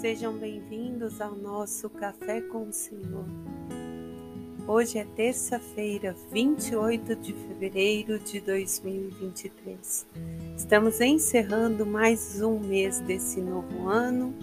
Sejam 0.00 0.32
bem-vindos 0.32 1.20
ao 1.20 1.36
nosso 1.36 1.90
Café 1.90 2.40
com 2.40 2.62
o 2.62 2.72
Senhor. 2.72 3.26
Hoje 4.66 4.96
é 4.96 5.04
terça-feira, 5.04 6.16
28 6.32 7.14
de 7.16 7.34
fevereiro 7.34 8.18
de 8.18 8.40
2023. 8.40 10.06
Estamos 10.56 11.02
encerrando 11.02 11.84
mais 11.84 12.40
um 12.40 12.58
mês 12.58 12.98
desse 13.00 13.42
novo 13.42 13.90
ano 13.90 14.34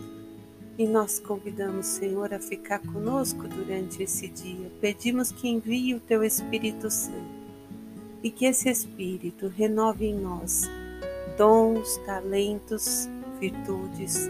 e 0.78 0.86
nós 0.86 1.20
convidamos, 1.20 1.88
Senhor, 1.88 2.36
a 2.36 2.40
ficar 2.40 2.78
conosco 2.78 3.48
durante 3.48 4.04
esse 4.04 4.28
dia. 4.28 4.72
Pedimos 4.80 5.32
que 5.32 5.50
envie 5.50 5.96
o 5.96 6.00
teu 6.00 6.24
Espírito 6.24 6.92
Santo 6.92 7.36
e 8.22 8.30
que 8.30 8.46
esse 8.46 8.70
Espírito 8.70 9.48
renove 9.48 10.06
em 10.06 10.20
nós 10.20 10.70
dons, 11.36 11.98
talentos, 12.06 13.10
virtudes, 13.40 14.30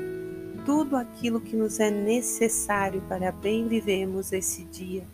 tudo 0.68 0.98
aquilo 0.98 1.40
que 1.40 1.56
nos 1.56 1.80
é 1.80 1.90
necessário 1.90 3.02
para 3.08 3.32
bem 3.32 3.70
vivemos 3.70 4.34
esse 4.34 4.66
dia, 4.66 5.08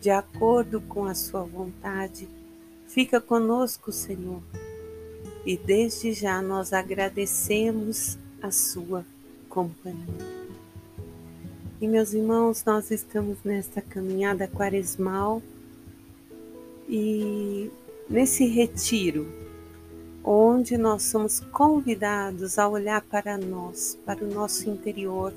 de 0.00 0.10
acordo 0.10 0.80
com 0.80 1.06
a 1.06 1.12
Sua 1.12 1.42
vontade. 1.42 2.28
Fica 2.86 3.20
conosco, 3.20 3.90
Senhor, 3.90 4.40
e 5.44 5.56
desde 5.56 6.12
já 6.12 6.40
nós 6.40 6.72
agradecemos 6.72 8.16
a 8.40 8.52
Sua 8.52 9.04
companhia. 9.48 10.06
E 11.80 11.88
meus 11.88 12.14
irmãos, 12.14 12.64
nós 12.64 12.92
estamos 12.92 13.38
nesta 13.42 13.82
caminhada 13.82 14.46
quaresmal 14.46 15.42
e 16.88 17.68
nesse 18.08 18.46
retiro 18.46 19.26
onde 20.22 20.76
nós 20.76 21.04
somos 21.04 21.40
convidados 21.40 22.58
a 22.58 22.68
olhar 22.68 23.00
para 23.02 23.38
nós, 23.38 23.98
para 24.04 24.24
o 24.24 24.32
nosso 24.32 24.68
interior. 24.68 25.32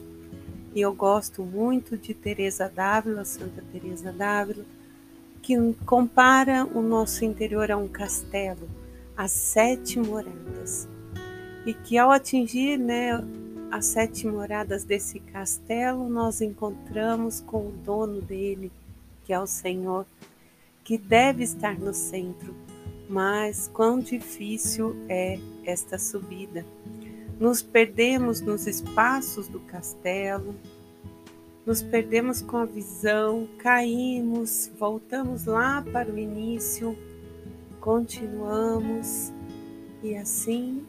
E 0.75 0.81
eu 0.81 0.93
gosto 0.93 1.43
muito 1.43 1.97
de 1.97 2.13
Teresa 2.13 2.67
d'Ávila, 2.67 3.23
Santa 3.23 3.63
Teresa 3.71 4.11
d'Ávila, 4.11 4.65
que 5.41 5.55
compara 5.85 6.65
o 6.65 6.81
nosso 6.81 7.23
interior 7.23 7.71
a 7.71 7.77
um 7.77 7.87
castelo, 7.87 8.67
as 9.15 9.31
sete 9.31 9.99
moradas. 9.99 10.87
E 11.65 11.73
que 11.73 11.97
ao 11.97 12.11
atingir, 12.11 12.77
né, 12.77 13.23
as 13.71 13.85
sete 13.85 14.27
moradas 14.27 14.83
desse 14.83 15.19
castelo, 15.19 16.09
nós 16.09 16.41
encontramos 16.41 17.39
com 17.39 17.67
o 17.67 17.71
dono 17.71 18.21
dele, 18.21 18.71
que 19.23 19.31
é 19.31 19.39
o 19.39 19.47
Senhor, 19.47 20.05
que 20.83 20.97
deve 20.97 21.43
estar 21.43 21.79
no 21.79 21.93
centro 21.93 22.53
mas 23.09 23.69
quão 23.73 23.99
difícil 23.99 24.95
é 25.09 25.39
esta 25.65 25.97
subida. 25.97 26.65
Nos 27.39 27.61
perdemos 27.61 28.41
nos 28.41 28.67
espaços 28.67 29.47
do 29.47 29.59
castelo, 29.59 30.55
nos 31.65 31.81
perdemos 31.81 32.41
com 32.41 32.57
a 32.57 32.65
visão, 32.65 33.47
caímos, 33.57 34.71
voltamos 34.77 35.45
lá 35.45 35.81
para 35.81 36.11
o 36.11 36.17
início, 36.17 36.97
continuamos 37.79 39.31
e 40.01 40.15
assim 40.15 40.85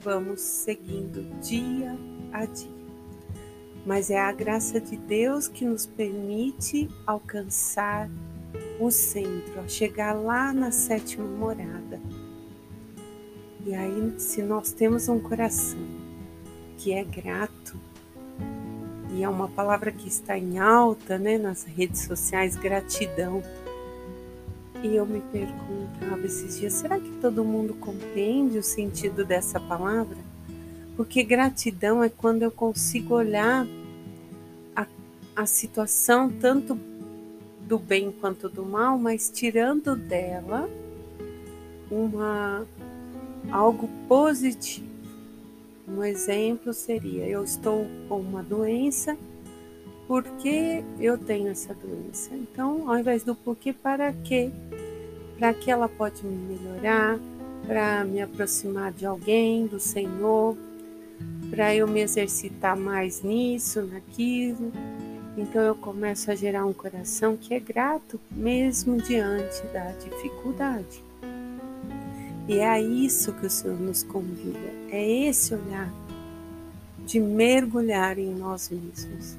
vamos 0.00 0.40
seguindo 0.40 1.22
dia 1.40 1.96
a 2.32 2.44
dia. 2.46 2.74
Mas 3.86 4.10
é 4.10 4.18
a 4.18 4.32
graça 4.32 4.80
de 4.80 4.96
Deus 4.96 5.46
que 5.46 5.64
nos 5.64 5.84
permite 5.84 6.88
alcançar 7.06 8.08
o 8.78 8.90
centro, 8.90 9.60
a 9.60 9.68
chegar 9.68 10.12
lá 10.12 10.52
na 10.52 10.70
sétima 10.70 11.24
morada. 11.24 12.00
E 13.66 13.74
aí, 13.74 14.14
se 14.18 14.42
nós 14.42 14.72
temos 14.72 15.08
um 15.08 15.18
coração 15.18 15.78
que 16.76 16.92
é 16.92 17.02
grato, 17.02 17.78
e 19.14 19.22
é 19.22 19.28
uma 19.28 19.48
palavra 19.48 19.92
que 19.92 20.08
está 20.08 20.36
em 20.36 20.58
alta 20.58 21.16
né, 21.16 21.38
nas 21.38 21.62
redes 21.62 22.02
sociais, 22.02 22.56
gratidão. 22.56 23.42
E 24.82 24.96
eu 24.96 25.06
me 25.06 25.20
perguntava 25.20 26.26
esses 26.26 26.58
dias, 26.58 26.72
será 26.72 26.98
que 26.98 27.10
todo 27.20 27.44
mundo 27.44 27.74
compreende 27.74 28.58
o 28.58 28.62
sentido 28.62 29.24
dessa 29.24 29.60
palavra? 29.60 30.18
Porque 30.96 31.22
gratidão 31.22 32.02
é 32.02 32.08
quando 32.08 32.42
eu 32.42 32.50
consigo 32.50 33.14
olhar 33.14 33.66
a, 34.74 34.84
a 35.36 35.46
situação 35.46 36.28
tanto 36.28 36.76
do 37.66 37.78
bem 37.78 38.12
quanto 38.12 38.48
do 38.48 38.64
mal, 38.64 38.98
mas 38.98 39.30
tirando 39.30 39.96
dela 39.96 40.68
uma 41.90 42.66
algo 43.50 43.88
positivo. 44.08 44.86
Um 45.86 46.02
exemplo 46.02 46.72
seria: 46.72 47.26
eu 47.26 47.44
estou 47.44 47.86
com 48.08 48.20
uma 48.20 48.42
doença, 48.42 49.16
por 50.06 50.22
que 50.22 50.82
eu 50.98 51.16
tenho 51.18 51.48
essa 51.48 51.74
doença? 51.74 52.34
Então, 52.34 52.88
ao 52.90 52.98
invés 52.98 53.22
do 53.22 53.34
porquê, 53.34 53.72
para 53.72 54.12
quê? 54.12 54.50
Para 55.38 55.52
que 55.52 55.70
ela 55.70 55.88
pode 55.88 56.24
me 56.24 56.56
melhorar, 56.56 57.18
para 57.66 58.04
me 58.04 58.20
aproximar 58.20 58.92
de 58.92 59.04
alguém, 59.04 59.66
do 59.66 59.80
Senhor, 59.80 60.56
para 61.50 61.74
eu 61.74 61.86
me 61.86 62.00
exercitar 62.00 62.76
mais 62.76 63.22
nisso, 63.22 63.82
naquilo, 63.82 64.72
então 65.36 65.60
eu 65.62 65.74
começo 65.74 66.30
a 66.30 66.34
gerar 66.34 66.64
um 66.64 66.72
coração 66.72 67.36
que 67.36 67.54
é 67.54 67.60
grato 67.60 68.20
mesmo 68.30 68.96
diante 69.00 69.62
da 69.72 69.90
dificuldade. 69.92 71.02
E 72.46 72.58
é 72.58 72.68
a 72.68 72.80
isso 72.80 73.32
que 73.32 73.46
o 73.46 73.50
Senhor 73.50 73.80
nos 73.80 74.02
convida, 74.02 74.58
é 74.90 75.26
esse 75.26 75.54
olhar 75.54 75.92
de 77.06 77.18
mergulhar 77.18 78.18
em 78.18 78.34
nós 78.34 78.70
mesmos. 78.70 79.36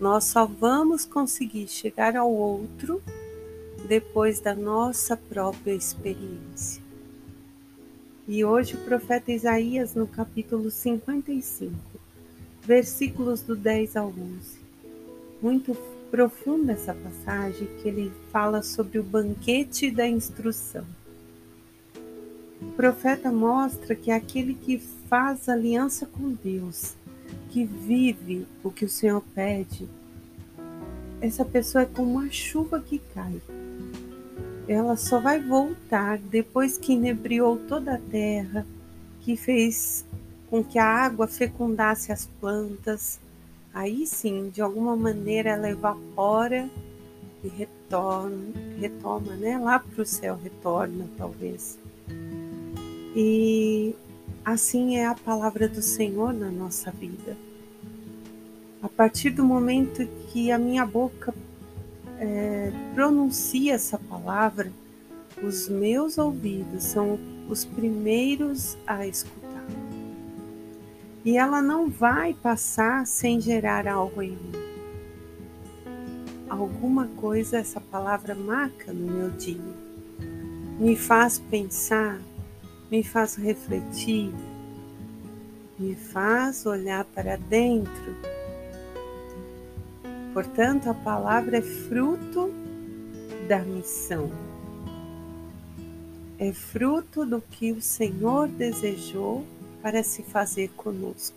Nós 0.00 0.24
só 0.24 0.44
vamos 0.44 1.04
conseguir 1.04 1.68
chegar 1.68 2.16
ao 2.16 2.30
outro 2.30 3.02
depois 3.88 4.40
da 4.40 4.54
nossa 4.54 5.16
própria 5.16 5.72
experiência. 5.72 6.82
E 8.26 8.44
hoje 8.44 8.74
o 8.74 8.84
profeta 8.84 9.30
Isaías, 9.30 9.94
no 9.94 10.06
capítulo 10.06 10.70
55, 10.70 11.72
versículos 12.62 13.42
do 13.42 13.54
10 13.54 13.96
ao 13.96 14.08
11, 14.08 14.63
muito 15.44 15.74
profunda 16.10 16.72
essa 16.72 16.94
passagem 16.94 17.68
que 17.82 17.86
ele 17.86 18.10
fala 18.32 18.62
sobre 18.62 18.98
o 18.98 19.02
banquete 19.02 19.90
da 19.90 20.08
instrução. 20.08 20.86
O 22.62 22.72
profeta 22.72 23.30
mostra 23.30 23.94
que 23.94 24.10
é 24.10 24.14
aquele 24.14 24.54
que 24.54 24.78
faz 24.78 25.46
aliança 25.46 26.06
com 26.06 26.30
Deus, 26.30 26.94
que 27.50 27.62
vive 27.62 28.46
o 28.62 28.70
que 28.70 28.86
o 28.86 28.88
Senhor 28.88 29.22
pede, 29.34 29.86
essa 31.20 31.44
pessoa 31.44 31.82
é 31.82 31.86
como 31.86 32.20
a 32.20 32.30
chuva 32.30 32.80
que 32.80 32.98
cai. 33.14 33.38
Ela 34.66 34.96
só 34.96 35.20
vai 35.20 35.38
voltar 35.38 36.16
depois 36.16 36.78
que 36.78 36.94
inebriou 36.94 37.58
toda 37.68 37.96
a 37.96 37.98
terra, 37.98 38.66
que 39.20 39.36
fez 39.36 40.06
com 40.48 40.64
que 40.64 40.78
a 40.78 40.86
água 40.86 41.26
fecundasse 41.26 42.12
as 42.12 42.26
plantas, 42.40 43.20
aí 43.74 44.06
sim, 44.06 44.48
de 44.48 44.62
alguma 44.62 44.96
maneira 44.96 45.50
ela 45.50 45.68
evapora 45.68 46.70
e 47.42 47.48
retorna, 47.48 48.54
retoma, 48.78 49.34
né? 49.34 49.58
Lá 49.58 49.78
para 49.80 50.02
o 50.02 50.06
céu 50.06 50.38
retorna, 50.42 51.06
talvez. 51.18 51.78
E 53.14 53.94
assim 54.44 54.96
é 54.96 55.06
a 55.06 55.14
palavra 55.14 55.68
do 55.68 55.82
Senhor 55.82 56.32
na 56.32 56.50
nossa 56.50 56.90
vida. 56.90 57.36
A 58.80 58.88
partir 58.88 59.30
do 59.30 59.44
momento 59.44 60.06
que 60.28 60.50
a 60.50 60.58
minha 60.58 60.86
boca 60.86 61.34
é, 62.18 62.72
pronuncia 62.94 63.74
essa 63.74 63.98
palavra, 63.98 64.70
os 65.42 65.68
meus 65.68 66.16
ouvidos 66.16 66.84
são 66.84 67.18
os 67.48 67.64
primeiros 67.64 68.76
a 68.86 69.06
escutar 69.06 69.43
e 71.24 71.38
ela 71.38 71.62
não 71.62 71.88
vai 71.88 72.34
passar 72.34 73.06
sem 73.06 73.40
gerar 73.40 73.88
algo 73.88 74.20
em 74.20 74.32
mim. 74.32 74.52
Alguma 76.48 77.06
coisa 77.16 77.58
essa 77.58 77.80
palavra 77.80 78.34
marca 78.34 78.92
no 78.92 79.10
meu 79.10 79.30
dia, 79.30 79.74
me 80.78 80.94
faz 80.94 81.38
pensar, 81.38 82.20
me 82.90 83.02
faz 83.02 83.36
refletir, 83.36 84.32
me 85.78 85.94
faz 85.94 86.66
olhar 86.66 87.04
para 87.06 87.36
dentro. 87.36 88.14
Portanto, 90.34 90.90
a 90.90 90.94
palavra 90.94 91.58
é 91.58 91.62
fruto 91.62 92.52
da 93.48 93.60
missão. 93.60 94.30
É 96.38 96.52
fruto 96.52 97.24
do 97.24 97.40
que 97.40 97.72
o 97.72 97.80
Senhor 97.80 98.48
desejou 98.48 99.46
para 99.84 100.02
se 100.02 100.22
fazer 100.22 100.70
conosco. 100.70 101.36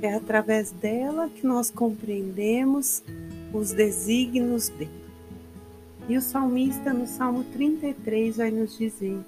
É 0.00 0.14
através 0.14 0.70
dela 0.70 1.28
que 1.28 1.46
nós 1.46 1.70
compreendemos 1.70 3.02
os 3.52 3.70
desígnios 3.70 4.70
dele. 4.70 5.04
E 6.08 6.16
o 6.16 6.22
salmista, 6.22 6.94
no 6.94 7.06
Salmo 7.06 7.44
33, 7.44 8.38
vai 8.38 8.50
nos 8.50 8.78
dizer: 8.78 9.18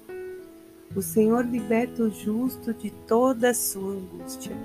O 0.95 1.01
Senhor 1.03 1.45
liberta 1.45 2.01
o 2.01 2.09
justo 2.09 2.73
de 2.73 2.89
toda 2.89 3.51
a 3.51 3.53
sua 3.53 3.93
angústia. 3.93 4.57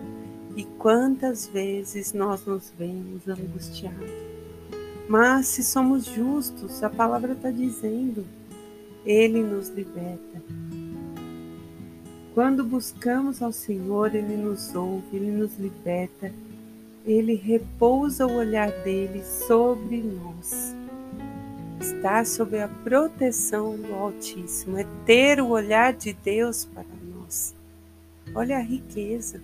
E 0.57 0.65
quantas 0.65 1.47
vezes 1.47 2.15
nós 2.15 2.47
nos 2.47 2.73
vemos 2.79 3.29
angustiados. 3.29 4.11
Mas 5.07 5.49
se 5.49 5.63
somos 5.63 6.07
justos, 6.07 6.83
a 6.83 6.89
palavra 6.89 7.35
está 7.35 7.51
dizendo, 7.51 8.25
Ele 9.05 9.43
nos 9.43 9.69
liberta. 9.69 10.43
Quando 12.35 12.65
buscamos 12.65 13.41
ao 13.41 13.53
Senhor, 13.53 14.13
Ele 14.13 14.37
nos 14.37 14.75
ouve, 14.75 15.17
Ele 15.17 15.31
nos 15.31 15.57
liberta, 15.57 16.35
Ele 17.07 17.37
repousa 17.37 18.27
o 18.27 18.35
olhar 18.35 18.73
dele 18.83 19.23
sobre 19.23 20.03
nós. 20.03 20.75
Estar 21.81 22.27
sob 22.27 22.59
a 22.59 22.67
proteção 22.67 23.77
do 23.77 23.95
Altíssimo 23.95 24.77
é 24.77 24.85
ter 25.07 25.41
o 25.41 25.51
olhar 25.51 25.93
de 25.93 26.13
Deus 26.13 26.65
para 26.65 26.85
nós. 27.05 27.55
Olha 28.35 28.57
a 28.57 28.63
riqueza. 28.63 29.41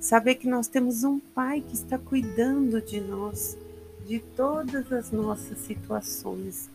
Saber 0.00 0.34
que 0.34 0.48
nós 0.48 0.66
temos 0.66 1.04
um 1.04 1.20
Pai 1.20 1.60
que 1.60 1.74
está 1.74 1.96
cuidando 1.96 2.82
de 2.82 3.00
nós, 3.00 3.56
de 4.04 4.18
todas 4.18 4.90
as 4.90 5.12
nossas 5.12 5.58
situações 5.58 6.68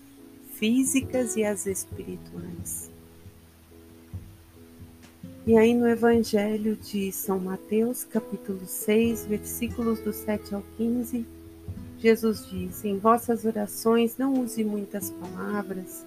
físicas 0.54 1.36
e 1.36 1.44
as 1.44 1.66
espirituais. 1.66 2.95
E 5.48 5.56
aí 5.56 5.76
no 5.76 5.88
Evangelho 5.88 6.76
de 6.76 7.12
São 7.12 7.38
Mateus, 7.38 8.04
capítulo 8.04 8.66
6, 8.66 9.28
versículos 9.28 10.00
do 10.00 10.12
7 10.12 10.56
ao 10.56 10.64
15, 10.76 11.24
Jesus 12.00 12.48
diz: 12.50 12.84
Em 12.84 12.98
vossas 12.98 13.46
orações 13.46 14.18
não 14.18 14.34
use 14.42 14.64
muitas 14.64 15.12
palavras, 15.12 16.04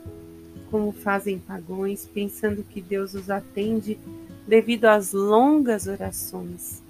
como 0.72 0.90
fazem 0.90 1.38
pagões, 1.38 2.04
pensando 2.12 2.64
que 2.64 2.80
Deus 2.80 3.14
os 3.14 3.30
atende 3.30 3.96
devido 4.44 4.86
às 4.86 5.12
longas 5.12 5.86
orações. 5.86 6.82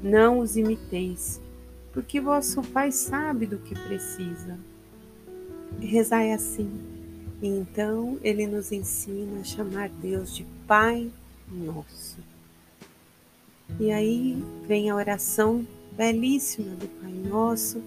Não 0.00 0.38
os 0.38 0.56
imiteis, 0.56 1.40
porque 1.92 2.20
vosso 2.20 2.62
Pai 2.62 2.92
sabe 2.92 3.46
do 3.46 3.58
que 3.58 3.74
precisa. 3.74 4.56
Rezai 5.80 6.30
assim, 6.30 6.70
e 7.42 7.48
então 7.48 8.16
ele 8.22 8.46
nos 8.46 8.70
ensina 8.70 9.40
a 9.40 9.44
chamar 9.44 9.88
Deus 9.88 10.36
de 10.36 10.46
Pai 10.68 11.10
nosso. 11.50 12.18
E 13.78 13.90
aí 13.90 14.42
vem 14.66 14.90
a 14.90 14.94
oração 14.94 15.66
belíssima 15.92 16.74
do 16.76 16.86
Pai 16.86 17.12
Nosso, 17.12 17.82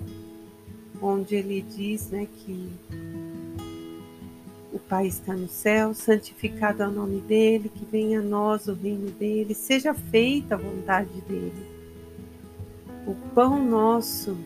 onde 1.01 1.35
ele 1.35 1.61
diz 1.61 2.09
né, 2.09 2.27
que 2.27 2.71
o 4.73 4.79
Pai 4.79 5.07
está 5.07 5.33
no 5.33 5.47
céu, 5.47 5.93
santificado 5.93 6.83
é 6.83 6.87
o 6.87 6.91
nome 6.91 7.21
dele, 7.21 7.69
que 7.69 7.85
venha 7.85 8.19
a 8.19 8.23
nós 8.23 8.67
o 8.67 8.73
reino 8.73 9.11
dele, 9.11 9.53
seja 9.53 9.93
feita 9.93 10.55
a 10.55 10.57
vontade 10.57 11.21
dele. 11.21 11.77
O 13.05 13.15
pão 13.33 13.63
nosso 13.63 14.37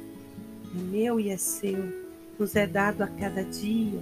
é 0.75 0.81
meu 0.91 1.19
e 1.19 1.29
é 1.29 1.37
seu, 1.37 1.91
nos 2.37 2.55
é 2.55 2.67
dado 2.67 3.01
a 3.01 3.07
cada 3.07 3.43
dia 3.43 3.99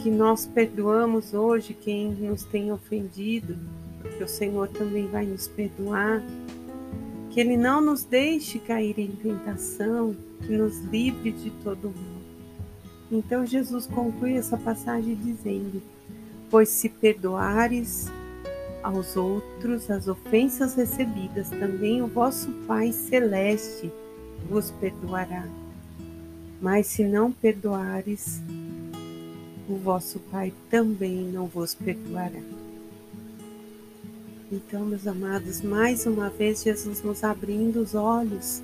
que 0.00 0.10
nós 0.10 0.46
perdoamos 0.46 1.34
hoje 1.34 1.74
quem 1.74 2.10
nos 2.12 2.44
tem 2.44 2.72
ofendido, 2.72 3.56
porque 4.00 4.22
o 4.22 4.28
Senhor 4.28 4.68
também 4.68 5.06
vai 5.06 5.24
nos 5.24 5.48
perdoar. 5.48 6.22
Que 7.30 7.40
Ele 7.40 7.56
não 7.56 7.80
nos 7.80 8.04
deixe 8.04 8.58
cair 8.58 8.98
em 8.98 9.10
tentação, 9.10 10.16
que 10.40 10.56
nos 10.56 10.80
livre 10.84 11.32
de 11.32 11.50
todo 11.62 11.92
mal. 11.94 12.16
Então 13.10 13.46
Jesus 13.46 13.86
conclui 13.86 14.34
essa 14.34 14.56
passagem 14.56 15.14
dizendo: 15.14 15.82
Pois 16.50 16.68
se 16.68 16.88
perdoares 16.88 18.10
aos 18.82 19.16
outros 19.16 19.90
as 19.90 20.08
ofensas 20.08 20.74
recebidas, 20.74 21.50
também 21.50 22.02
o 22.02 22.06
vosso 22.06 22.50
Pai 22.66 22.92
Celeste 22.92 23.92
vos 24.48 24.70
perdoará. 24.72 25.44
Mas 26.60 26.86
se 26.86 27.04
não 27.04 27.30
perdoares, 27.30 28.40
o 29.68 29.76
vosso 29.76 30.18
Pai 30.30 30.52
também 30.70 31.28
não 31.32 31.46
vos 31.46 31.74
perdoará. 31.74 32.40
Então, 34.50 34.84
meus 34.84 35.06
amados, 35.06 35.60
mais 35.60 36.06
uma 36.06 36.30
vez 36.30 36.62
Jesus 36.62 37.02
nos 37.02 37.24
abrindo 37.24 37.80
os 37.80 37.94
olhos. 37.94 38.62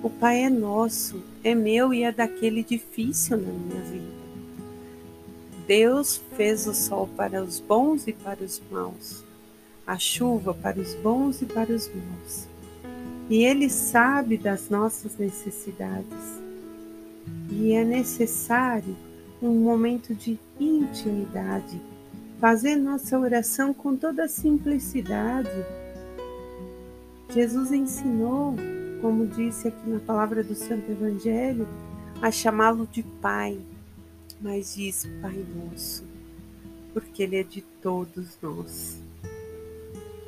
O 0.00 0.08
Pai 0.08 0.44
é 0.44 0.50
nosso, 0.50 1.20
é 1.42 1.54
meu 1.54 1.92
e 1.92 2.04
é 2.04 2.12
daquele 2.12 2.62
difícil 2.62 3.36
na 3.36 3.52
minha 3.52 3.82
vida. 3.82 4.22
Deus 5.66 6.20
fez 6.36 6.66
o 6.66 6.74
sol 6.74 7.08
para 7.16 7.42
os 7.42 7.58
bons 7.58 8.06
e 8.06 8.12
para 8.12 8.44
os 8.44 8.62
maus, 8.70 9.24
a 9.86 9.98
chuva 9.98 10.54
para 10.54 10.80
os 10.80 10.94
bons 10.94 11.42
e 11.42 11.46
para 11.46 11.72
os 11.72 11.88
maus. 11.88 12.46
E 13.28 13.44
Ele 13.44 13.68
sabe 13.68 14.36
das 14.36 14.68
nossas 14.68 15.16
necessidades. 15.16 16.40
E 17.50 17.72
é 17.72 17.84
necessário 17.84 18.96
um 19.42 19.58
momento 19.58 20.14
de 20.14 20.38
intimidade, 20.60 21.80
fazer 22.40 22.76
nossa 22.76 23.18
oração 23.18 23.74
com 23.74 23.96
toda 23.96 24.28
simplicidade. 24.28 25.50
Jesus 27.34 27.72
ensinou, 27.72 28.54
como 29.00 29.26
disse 29.26 29.68
aqui 29.68 29.88
na 29.88 29.98
palavra 29.98 30.44
do 30.44 30.54
Santo 30.54 30.92
Evangelho, 30.92 31.66
a 32.20 32.30
chamá-lo 32.30 32.86
de 32.86 33.02
Pai, 33.02 33.58
mas 34.40 34.76
diz 34.76 35.08
Pai 35.20 35.44
Nosso, 35.56 36.04
porque 36.94 37.24
Ele 37.24 37.36
é 37.36 37.42
de 37.42 37.62
todos 37.82 38.38
nós. 38.40 38.98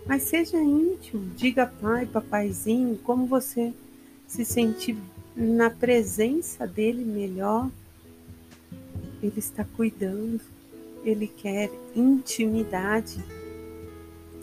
Mas 0.06 0.25
seja 0.25 0.60
íntimo, 0.60 1.31
diga 1.37 1.67
Pai, 1.67 2.05
Papaizinho, 2.05 2.99
como 2.99 3.26
você 3.26 3.72
se 4.26 4.44
sentir 4.44 4.96
na 5.37 5.70
presença 5.70 6.67
dele 6.67 7.05
melhor 7.05 7.70
ele 9.26 9.38
está 9.38 9.64
cuidando, 9.64 10.40
ele 11.02 11.26
quer 11.26 11.70
intimidade, 11.96 13.24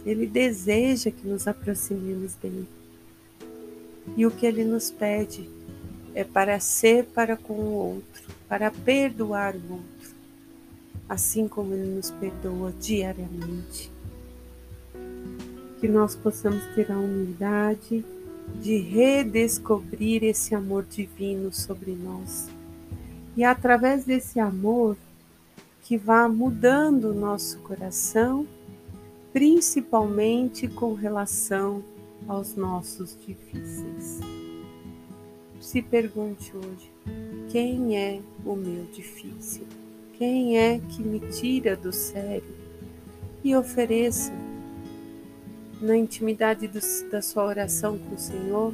ele 0.03 0.25
deseja 0.25 1.11
que 1.11 1.27
nos 1.27 1.47
aproximemos 1.47 2.33
dele. 2.33 2.67
E 4.17 4.25
o 4.25 4.31
que 4.31 4.45
ele 4.45 4.63
nos 4.63 4.89
pede 4.89 5.47
é 6.15 6.23
para 6.23 6.59
ser 6.59 7.05
para 7.05 7.37
com 7.37 7.53
o 7.53 7.73
outro, 7.73 8.23
para 8.49 8.71
perdoar 8.71 9.55
o 9.55 9.73
outro, 9.73 10.15
assim 11.07 11.47
como 11.47 11.73
ele 11.73 11.95
nos 11.95 12.09
perdoa 12.09 12.73
diariamente. 12.79 13.91
Que 15.79 15.87
nós 15.87 16.15
possamos 16.15 16.63
ter 16.73 16.91
a 16.91 16.97
humildade 16.97 18.03
de 18.59 18.77
redescobrir 18.77 20.23
esse 20.23 20.55
amor 20.55 20.85
divino 20.89 21.53
sobre 21.53 21.91
nós 21.91 22.49
e 23.35 23.43
através 23.43 24.05
desse 24.05 24.39
amor 24.39 24.97
que 25.83 25.97
vá 25.97 26.27
mudando 26.27 27.11
o 27.11 27.13
nosso 27.13 27.59
coração, 27.59 28.45
principalmente 29.33 30.67
com 30.67 30.93
relação 30.93 31.83
aos 32.27 32.55
nossos 32.55 33.17
difíceis. 33.25 34.19
Se 35.59 35.81
pergunte 35.81 36.51
hoje: 36.55 36.91
quem 37.49 37.97
é 37.97 38.21
o 38.45 38.55
meu 38.55 38.85
difícil? 38.85 39.65
Quem 40.17 40.57
é 40.57 40.79
que 40.79 41.01
me 41.01 41.19
tira 41.31 41.75
do 41.75 41.91
sério? 41.91 42.61
E 43.43 43.55
ofereça 43.55 44.31
na 45.81 45.97
intimidade 45.97 46.67
do, 46.67 46.79
da 47.09 47.21
sua 47.21 47.45
oração 47.45 47.97
com 47.97 48.15
o 48.15 48.19
Senhor. 48.19 48.73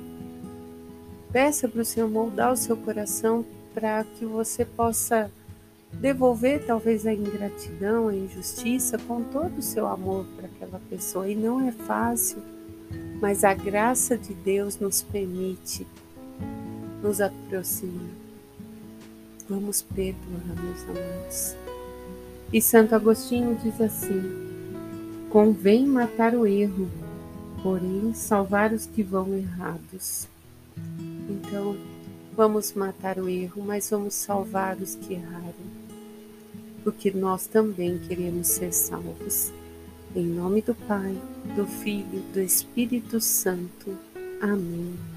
Peça 1.32 1.68
para 1.68 1.82
o 1.82 1.86
Senhor 1.86 2.10
moldar 2.10 2.52
o 2.52 2.58
seu 2.58 2.76
coração 2.76 3.46
para 3.78 4.04
que 4.04 4.26
você 4.26 4.66
possa 4.66 5.30
devolver 5.94 6.66
talvez 6.66 7.06
a 7.06 7.14
ingratidão, 7.14 8.08
a 8.08 8.16
injustiça 8.16 8.98
com 8.98 9.22
todo 9.22 9.60
o 9.60 9.62
seu 9.62 9.86
amor 9.86 10.26
para 10.36 10.48
aquela 10.48 10.82
pessoa. 10.90 11.30
E 11.30 11.36
não 11.36 11.62
é 11.68 11.72
fácil, 11.72 12.42
mas 13.22 13.44
a 13.44 13.54
graça 13.54 14.18
de 14.18 14.34
Deus 14.34 14.80
nos 14.80 15.04
permite 15.04 15.86
nos 17.04 17.22
aproximar. 17.22 18.10
Vamos 19.48 19.84
perdoar, 19.84 20.42
meus 20.60 20.84
amados. 20.86 21.56
E 22.52 22.60
Santo 22.60 22.96
Agostinho 22.96 23.60
diz 23.62 23.80
assim: 23.80 24.24
convém 25.30 25.86
matar 25.86 26.34
o 26.34 26.48
erro, 26.48 26.90
porém 27.62 28.12
salvar 28.16 28.74
os 28.74 28.88
que 28.88 29.04
vão 29.04 29.36
errados. 29.36 30.28
Então, 31.30 31.78
Vamos 32.38 32.74
matar 32.74 33.18
o 33.18 33.28
erro, 33.28 33.64
mas 33.66 33.90
vamos 33.90 34.14
salvar 34.14 34.78
os 34.78 34.94
que 34.94 35.16
erraram, 35.16 35.56
porque 36.84 37.10
nós 37.10 37.48
também 37.48 37.98
queremos 37.98 38.46
ser 38.46 38.72
salvos. 38.72 39.52
Em 40.16 40.28
nome 40.28 40.62
do 40.62 40.76
Pai, 40.76 41.18
do 41.56 41.66
Filho, 41.66 42.22
do 42.34 42.40
Espírito 42.40 43.20
Santo. 43.20 43.98
Amém. 44.40 45.17